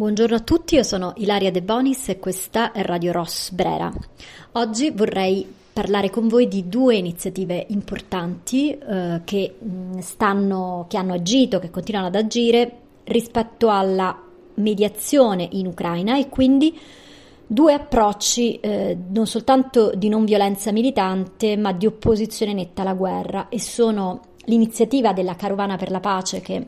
[0.00, 3.92] Buongiorno a tutti, io sono Ilaria De Bonis e questa è Radio Ross Brera.
[4.52, 11.12] Oggi vorrei parlare con voi di due iniziative importanti eh, che, mm, stanno, che hanno
[11.12, 14.18] agito, che continuano ad agire rispetto alla
[14.54, 16.80] mediazione in Ucraina e quindi
[17.46, 23.50] due approcci eh, non soltanto di non violenza militante ma di opposizione netta alla guerra
[23.50, 26.66] e sono l'iniziativa della Carovana per la Pace che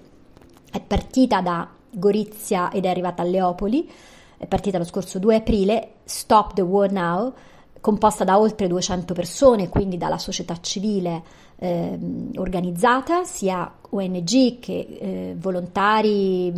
[0.70, 3.90] è partita da Gorizia ed è arrivata a Leopoli,
[4.36, 7.32] è partita lo scorso 2 aprile, Stop the War Now,
[7.80, 11.22] composta da oltre 200 persone, quindi dalla società civile
[11.57, 11.99] eh,
[12.36, 16.52] organizzata, sia ONG che eh, volontari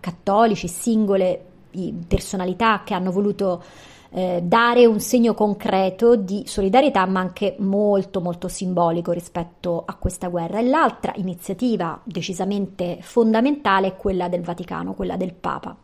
[0.00, 1.44] cattolici, singole
[2.06, 3.62] personalità che hanno voluto
[4.10, 10.28] eh, dare un segno concreto di solidarietà, ma anche molto molto simbolico rispetto a questa
[10.28, 10.58] guerra.
[10.58, 15.76] E l'altra iniziativa decisamente fondamentale è quella del Vaticano, quella del Papa.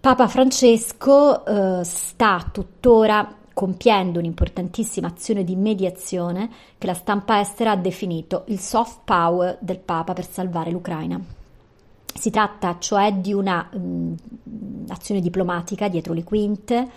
[0.00, 7.76] Papa Francesco eh, sta tuttora compiendo un'importantissima azione di mediazione che la stampa estera ha
[7.76, 11.39] definito il soft power del Papa per salvare l'Ucraina.
[12.12, 16.88] Si tratta cioè di un'azione diplomatica dietro le quinte,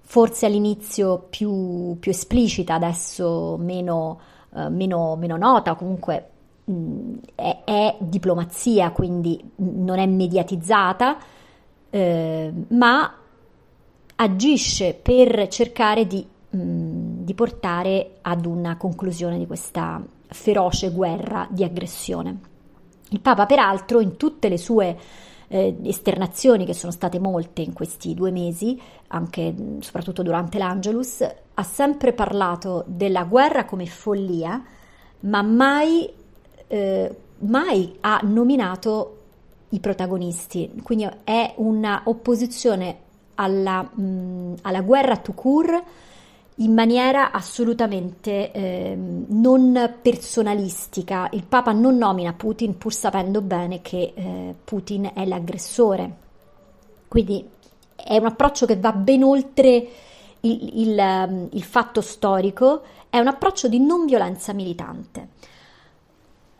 [0.00, 4.20] forse all'inizio più, più esplicita, adesso meno,
[4.50, 6.30] uh, meno, meno nota, comunque
[6.64, 11.18] mh, è, è, diplomazia, quindi non è mediatizzata,
[11.90, 13.14] eh, ma
[14.16, 21.64] agisce per cercare di, mh, di portare ad una conclusione di questa feroce guerra di
[21.64, 22.40] aggressione.
[23.10, 24.96] Il Papa, peraltro, in tutte le sue
[25.48, 31.62] eh, esternazioni, che sono state molte in questi due mesi, anche soprattutto durante l'Angelus, ha
[31.62, 34.62] sempre parlato della guerra come follia,
[35.20, 36.08] ma mai,
[36.66, 39.16] eh, mai ha nominato
[39.70, 40.80] i protagonisti.
[40.82, 45.82] Quindi è una opposizione alla, mh, alla guerra to cure
[46.60, 51.28] in maniera assolutamente eh, non personalistica.
[51.32, 56.16] Il Papa non nomina Putin pur sapendo bene che eh, Putin è l'aggressore.
[57.06, 57.48] Quindi
[57.94, 59.88] è un approccio che va ben oltre
[60.40, 65.28] il, il, ehm, il fatto storico, è un approccio di non violenza militante.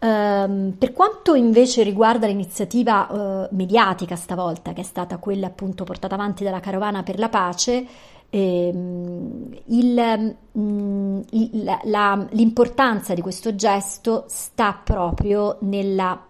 [0.00, 6.14] Um, per quanto invece riguarda l'iniziativa uh, mediatica stavolta, che è stata quella appunto portata
[6.14, 7.84] avanti dalla Carovana per la Pace,
[8.30, 16.24] ehm, il, mm, il, la, l'importanza di questo gesto sta proprio nella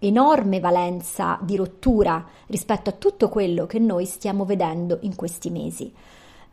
[0.00, 5.92] enorme valenza di rottura rispetto a tutto quello che noi stiamo vedendo in questi mesi,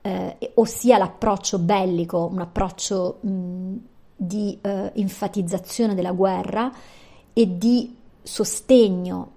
[0.02, 3.76] eh, ossia l'approccio bellico, un approccio mh, mm,
[4.16, 6.72] di eh, enfatizzazione della guerra
[7.34, 9.32] e di sostegno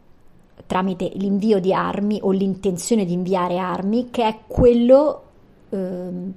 [0.66, 5.29] tramite l'invio di armi o l'intenzione di inviare armi, che è quello
[5.70, 6.32] eh,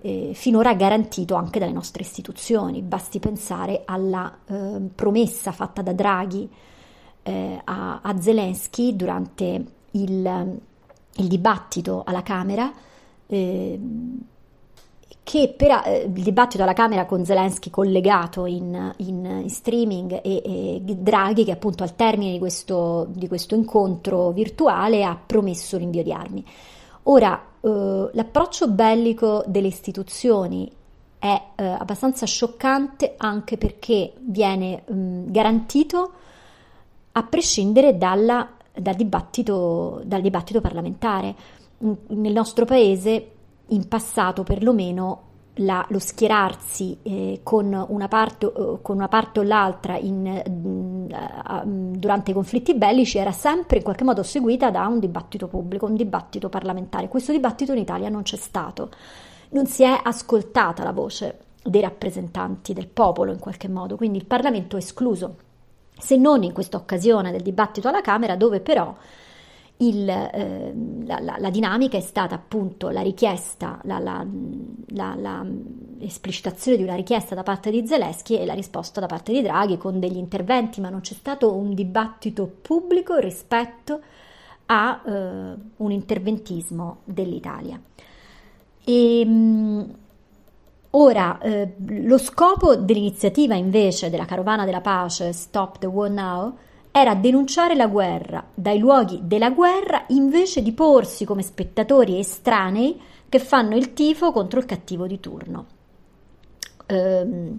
[0.00, 2.82] eh, finora garantito anche dalle nostre istituzioni.
[2.82, 6.48] Basti pensare alla eh, promessa fatta da Draghi
[7.22, 10.60] eh, a, a, Zelensky durante il,
[11.16, 12.72] il, dibattito alla Camera
[13.26, 14.20] ehm,
[15.56, 20.80] per eh, il dibattito alla Camera con Zelensky collegato in, in, in streaming e, e,
[20.82, 26.12] Draghi che appunto al termine di questo, di questo incontro virtuale ha promesso l'invio di
[26.12, 26.42] armi.
[27.04, 30.70] Ora, eh, l'approccio bellico delle istituzioni
[31.18, 36.12] è eh, abbastanza scioccante anche perché viene mh, mm, garantito
[37.12, 41.34] a prescindere dalla, dal, dibattito, dal dibattito parlamentare.
[41.78, 43.30] Nel nostro paese
[43.68, 45.22] in passato perlomeno
[45.58, 51.62] la, lo schierarsi eh, con, una parte, eh, con, una parte, o l'altra in, uh,
[51.64, 55.96] durante i conflitti bellici era sempre in qualche modo seguita da un dibattito pubblico, un
[55.96, 57.08] dibattito parlamentare.
[57.08, 58.90] Questo dibattito in Italia non c'è stato,
[59.50, 64.26] non si è ascoltata la voce dei rappresentanti del popolo in qualche modo, quindi il
[64.26, 65.36] Parlamento è escluso,
[65.98, 68.94] se non in questa occasione del dibattito alla Camera dove però
[69.78, 70.74] il, eh,
[71.04, 75.46] la, la, la, dinamica è stata appunto la richiesta, la, la,
[76.00, 79.76] esplicitazione di una richiesta da parte di Zelensky e la risposta da parte di Draghi
[79.76, 84.00] con degli interventi, ma non c'è stato un dibattito pubblico rispetto
[84.66, 85.10] a eh,
[85.76, 87.80] un interventismo dell'Italia.
[88.84, 89.94] E, ehm,
[90.90, 96.56] ora, eh, lo scopo dell'iniziativa invece della Carovana della Pace Stop the War Now
[97.00, 103.38] era denunciare la guerra dai luoghi della guerra invece di porsi come spettatori estranei che
[103.38, 105.66] fanno il tifo contro il cattivo di turno.
[106.86, 107.58] Ehm,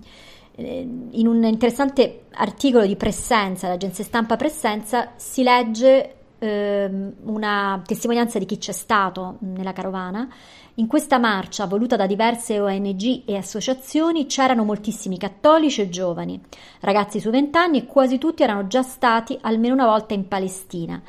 [0.61, 8.45] in un interessante articolo di Pressenza, l'agenzia stampa Pressenza, si legge ehm, una testimonianza di
[8.45, 10.27] chi c'è stato nella carovana.
[10.75, 16.41] In questa marcia, voluta da diverse ONG e associazioni, c'erano moltissimi cattolici e giovani,
[16.79, 21.01] ragazzi su vent'anni e quasi tutti erano già stati almeno una volta in Palestina.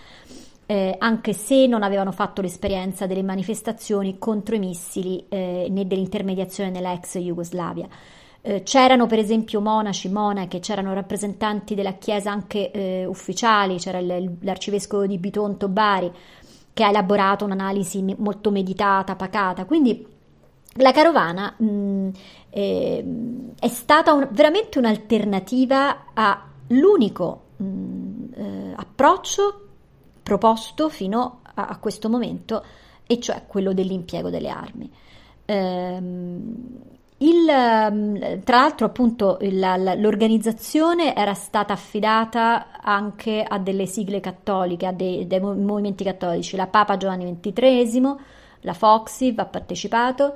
[0.66, 6.70] Eh, anche se non avevano fatto l'esperienza delle manifestazioni contro i missili eh, né dell'intermediazione
[6.70, 7.88] nella ex Jugoslavia.
[8.42, 14.38] Eh, c'erano per esempio monaci, monache, c'erano rappresentanti della chiesa anche eh, ufficiali, c'era il,
[14.40, 16.10] l'arcivescovo di Bitonto Bari
[16.72, 20.06] che ha elaborato un'analisi molto meditata, pacata, quindi
[20.74, 22.08] la carovana mh,
[22.48, 23.04] eh,
[23.58, 27.64] è stata un, veramente un'alternativa all'unico mh,
[28.34, 29.66] eh, approccio
[30.22, 32.64] proposto fino a, a, questo momento,
[33.06, 34.90] e cioè quello dell'impiego delle armi.
[37.20, 44.20] Ehm, il, ehm, tra l'altro, appunto, la, l'organizzazione era stata affidata anche a delle sigle
[44.20, 46.56] cattoliche, a dei, dei movimenti cattolici.
[46.56, 48.14] La Papa Giovanni XXIII,
[48.60, 50.34] la Foxiv ha partecipato,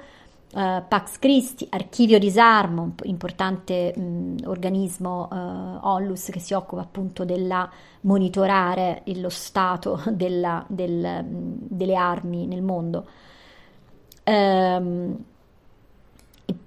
[0.53, 7.69] uh, Pax Christi, Archivio Disarmo, importante mh, organismo uh, Onlus che si occupa appunto della
[8.03, 13.07] monitorare lo stato della, del, delle armi nel mondo.
[14.27, 15.23] Um,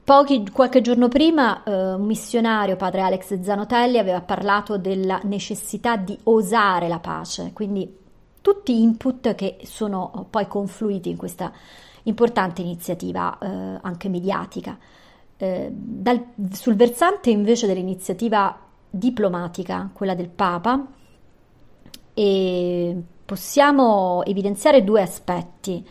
[0.07, 6.17] Pochi, qualche giorno prima eh, un missionario, padre Alex Zanotelli, aveva parlato della necessità di
[6.23, 7.93] osare la pace, quindi
[8.39, 11.51] tutti input che sono poi confluiti in questa
[12.03, 14.77] importante iniziativa eh, anche mediatica.
[15.35, 18.57] Eh, dal, sul versante invece dell'iniziativa
[18.89, 20.87] diplomatica, quella del Papa,
[23.25, 25.85] possiamo evidenziare due aspetti.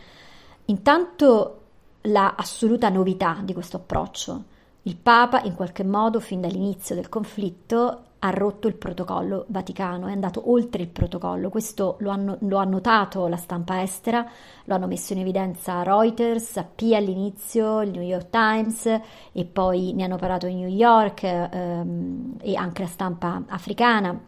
[0.65, 1.66] Intanto
[2.07, 4.43] la assoluta novità di questo approccio.
[4.83, 10.11] Il Papa, in qualche modo, fin dall'inizio del conflitto, ha rotto il protocollo vaticano, è
[10.11, 11.49] andato oltre il protocollo.
[11.49, 14.25] Questo lo, hanno, lo ha notato la stampa estera,
[14.63, 18.85] lo hanno messo in evidenza Reuters, AP all'inizio, il New York Times
[19.31, 24.19] e poi ne hanno parlato in New York ehm, e anche la stampa africana,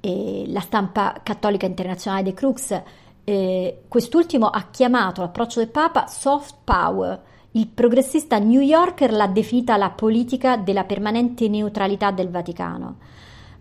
[0.00, 2.82] e la stampa cattolica internazionale De Crux
[3.28, 7.20] eh, quest'ultimo ha chiamato l'approccio del Papa soft power.
[7.50, 12.96] Il progressista New Yorker l'ha definita la politica della permanente neutralità del Vaticano.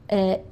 [0.06, 0.44] Eh,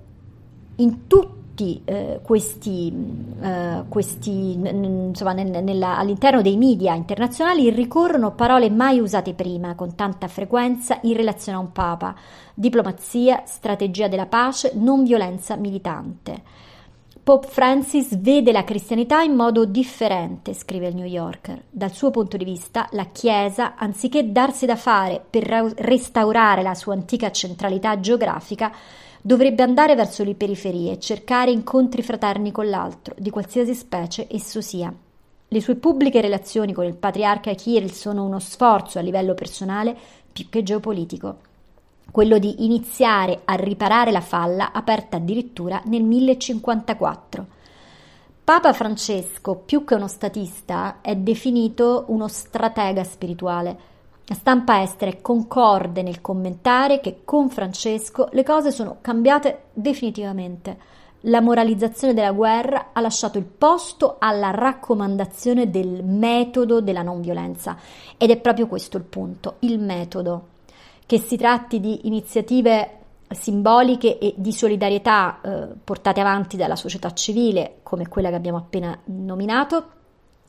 [0.75, 2.93] in tutti eh, questi,
[3.39, 9.95] eh, questi insomma, nel, nella, all'interno dei media internazionali ricorrono parole mai usate prima con
[9.95, 12.13] tanta frequenza in relazione a un Papa:
[12.53, 16.63] diplomazia, strategia della pace, non violenza militante.
[17.25, 21.59] Pope Francis vede la cristianità in modo differente, scrive il New Yorker.
[21.71, 25.43] Dal suo punto di vista, la Chiesa, anziché darsi da fare per
[25.77, 28.71] restaurare la sua antica centralità geografica,
[29.23, 34.61] dovrebbe andare verso le periferie e cercare incontri fraterni con l'altro, di qualsiasi specie esso
[34.61, 34.93] sia.
[35.47, 39.97] Le sue pubbliche relazioni con il patriarca Kirill sono uno sforzo a livello personale
[40.31, 41.53] più che geopolitico
[42.11, 47.45] quello di iniziare a riparare la falla aperta addirittura nel 1054.
[48.45, 53.77] Papa Francesco, più che uno statista, è definito uno stratega spirituale.
[54.27, 60.77] La stampa estera è concorde nel commentare che con Francesco le cose sono cambiate definitivamente.
[61.21, 67.77] La moralizzazione della guerra ha lasciato il posto alla raccomandazione del metodo della non violenza
[68.15, 70.53] ed è proprio questo il punto, il metodo
[71.05, 77.79] che si tratti di iniziative simboliche e di solidarietà eh, portate avanti dalla società civile,
[77.83, 79.89] come quella che abbiamo appena nominato,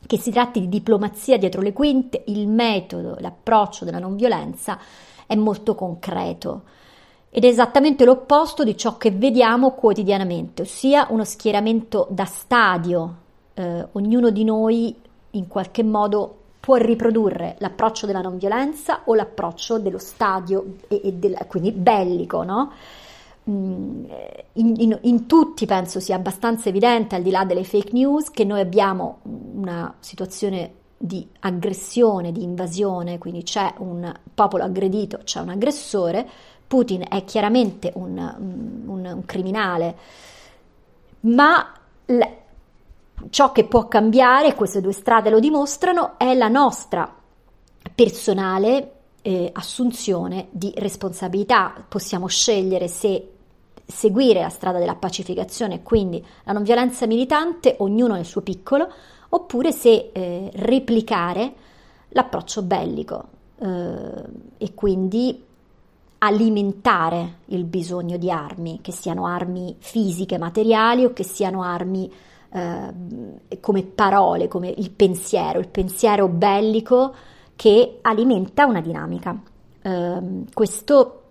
[0.06, 4.78] che si tratti di diplomazia dietro le quinte, il metodo, l'approccio della non violenza
[5.26, 6.62] è molto concreto.
[7.28, 13.16] Ed è esattamente l'opposto di ciò che vediamo quotidianamente, ossia uno schieramento da stadio,
[13.54, 14.94] eh, ognuno di noi
[15.32, 21.12] in qualche modo può riprodurre l'approccio della non violenza o l'approccio dello stadio e, e
[21.12, 22.72] del, quindi bellico, no?
[23.48, 24.04] Mm,
[24.54, 28.42] in, in, in, tutti penso sia abbastanza evidente, al di là delle fake news, che
[28.42, 35.50] noi abbiamo una situazione di aggressione, di invasione, quindi c'è un popolo aggredito, c'è un
[35.50, 36.28] aggressore,
[36.66, 38.18] Putin è chiaramente un,
[38.86, 39.96] un, un criminale,
[41.20, 41.72] ma
[43.30, 47.12] Ciò che può cambiare, queste due strade lo dimostrano, è la nostra
[47.94, 48.92] personale
[49.22, 51.84] eh, assunzione di responsabilità.
[51.88, 53.32] Possiamo scegliere se
[53.86, 58.88] seguire la strada della pacificazione, quindi la non violenza militante, ognuno nel suo piccolo,
[59.30, 61.54] oppure se eh, replicare
[62.10, 63.24] l'approccio bellico
[63.58, 64.22] eh,
[64.58, 65.44] e quindi
[66.18, 72.10] alimentare il bisogno di armi, che siano armi fisiche, materiali o che siano armi
[72.56, 77.14] eh, come parole, come il pensiero, il pensiero bellico
[77.54, 79.38] che alimenta una dinamica.
[79.82, 80.20] Eh,
[80.52, 81.22] questo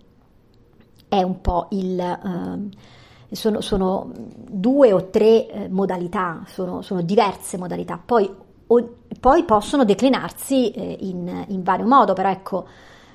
[1.08, 1.98] è un po' il...
[1.98, 2.94] Eh,
[3.34, 4.12] sono, sono,
[4.48, 8.32] due o tre eh, modalità, sono, sono, diverse modalità, poi,
[8.68, 12.66] o, poi possono declinarsi eh, in, in, vario modo, però ecco,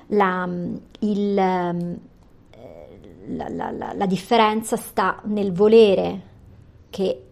[0.08, 0.46] la,
[0.98, 1.98] il, ehm,
[3.28, 6.20] la, la, la differenza sta nel volere
[6.90, 7.31] che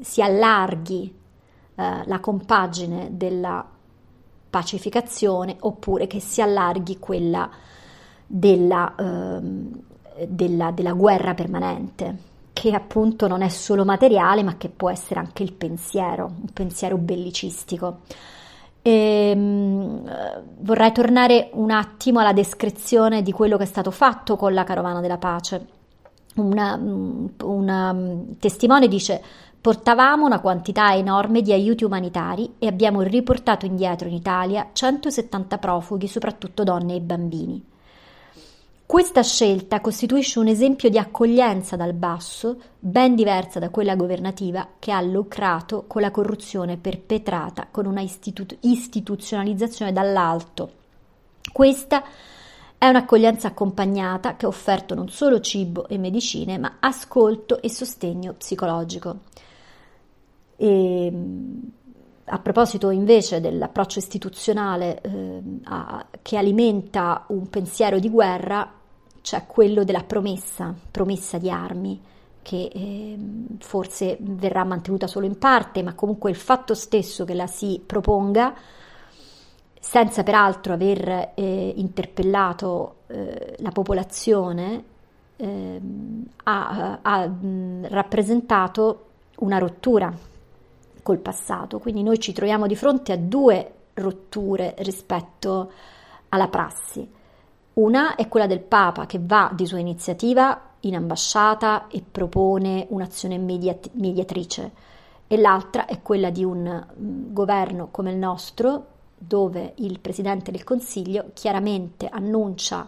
[0.00, 1.14] si allarghi
[1.74, 3.64] eh, la compagine della
[4.50, 7.48] pacificazione oppure che si allarghi quella
[8.26, 12.16] della, eh, della, della guerra permanente,
[12.52, 16.96] che appunto non è solo materiale ma che può essere anche il pensiero, un pensiero
[16.96, 18.00] bellicistico.
[18.82, 20.12] E, ehm,
[20.60, 25.00] vorrei tornare un attimo alla descrizione di quello che è stato fatto con la carovana
[25.00, 25.76] della pace.
[26.36, 26.78] Una,
[27.42, 27.96] una
[28.38, 29.22] testimone dice
[29.60, 36.06] Portavamo una quantità enorme di aiuti umanitari e abbiamo riportato indietro in Italia 170 profughi,
[36.06, 37.64] soprattutto donne e bambini.
[38.86, 44.92] Questa scelta costituisce un esempio di accoglienza dal basso, ben diversa da quella governativa che
[44.92, 50.70] ha lucrato con la corruzione perpetrata con una istitu- istituzionalizzazione dall'alto.
[51.52, 52.02] Questa
[52.78, 58.34] è un'accoglienza accompagnata che ha offerto non solo cibo e medicine, ma ascolto e sostegno
[58.34, 59.18] psicologico.
[60.60, 61.12] E,
[62.30, 68.70] a proposito invece dell'approccio istituzionale eh, a, che alimenta un pensiero di guerra,
[69.22, 72.00] c'è quello della promessa, promessa di armi,
[72.42, 73.18] che eh,
[73.58, 78.54] forse verrà mantenuta solo in parte, ma comunque il fatto stesso che la si proponga,
[79.80, 84.84] senza peraltro aver eh, interpellato eh, la popolazione,
[85.36, 89.04] ehm, ha, ha mh, rappresentato
[89.38, 90.12] una rottura
[91.08, 91.78] col passato.
[91.78, 95.72] Quindi noi ci troviamo di fronte a due rotture rispetto
[96.28, 97.10] alla prassi.
[97.74, 103.38] Una è quella del Papa che va di sua iniziativa in ambasciata e propone un'azione
[103.38, 104.72] mediat- mediatrice
[105.26, 110.62] e l'altra è quella di un mm, governo come il nostro dove il Presidente del
[110.62, 112.86] Consiglio chiaramente annuncia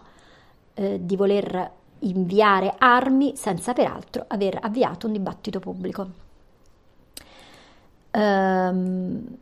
[0.75, 6.20] eh, di voler inviare armi senza peraltro aver avviato un dibattito pubblico.
[8.69, 9.37] Ehm,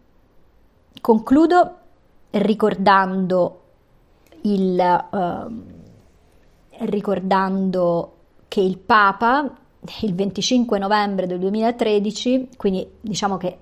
[1.02, 1.76] concludo
[2.32, 3.62] ricordando,
[4.42, 5.46] il, eh,
[6.86, 8.14] ricordando
[8.48, 9.52] che il Papa
[10.02, 13.58] il 25 novembre del 2013, quindi diciamo che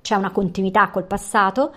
[0.00, 1.74] c'è una continuità col passato,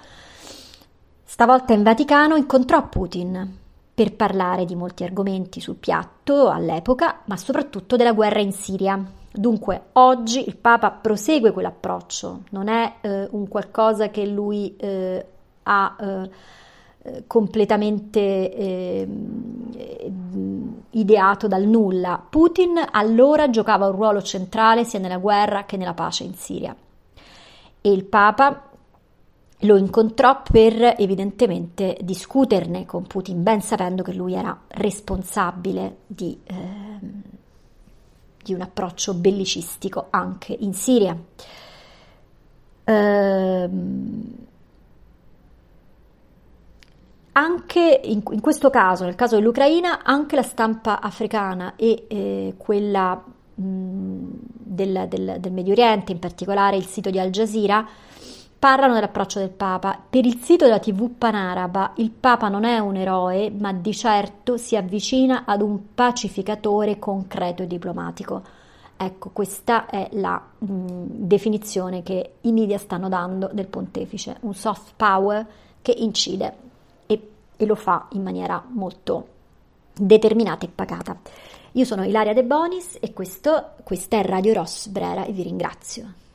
[1.24, 3.58] stavolta in Vaticano incontrò Putin
[3.94, 9.90] per parlare di molti argomenti sul piatto all'epoca, ma soprattutto della guerra in Siria Dunque,
[9.94, 15.26] oggi il Papa prosegue quell'approccio, non è eh, un qualcosa che lui eh,
[15.64, 16.30] ha eh,
[17.02, 19.70] eh completamente ehm,
[20.92, 22.22] ideato dal nulla.
[22.28, 26.76] Putin allora giocava un ruolo centrale sia nella guerra che nella pace in Siria.
[27.82, 28.64] E il Papa
[29.64, 36.79] lo incontrò per evidentemente discuterne con Putin, ben sapendo che lui era responsabile di ehm,
[38.44, 41.18] di un approccio bellicistico anche in Siria.
[42.84, 44.36] Ehm,
[47.34, 53.24] anche in, in, questo caso, nel caso dell'Ucraina, anche la stampa africana e eh, quella
[53.56, 53.64] mh,
[54.70, 57.88] del, del, del Medio Oriente, in particolare il sito di Al Jazeera,
[58.60, 59.98] parlano dell'approccio del Papa.
[60.10, 64.58] Per il sito della TV panaraba, il Papa non è un eroe, ma di certo
[64.58, 68.58] si avvicina ad un pacificatore concreto e diplomatico.
[68.98, 70.68] Ecco, questa è la mh,
[71.08, 75.48] definizione che i media stanno dando del pontefice, un soft power
[75.82, 76.54] che incide
[77.06, 79.28] e, e lo fa in maniera molto
[79.94, 81.18] determinata e pacata.
[81.74, 86.28] Io sono Ilaria De Bonis e questo, questa è Radio Ross Brera e vi ringrazio.